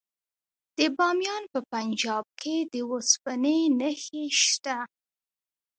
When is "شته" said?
4.43-4.77